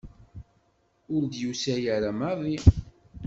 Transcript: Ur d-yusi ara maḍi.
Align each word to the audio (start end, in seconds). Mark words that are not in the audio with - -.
Ur 1.13 1.23
d-yusi 1.25 1.75
ara 1.95 2.11
maḍi. 2.19 2.57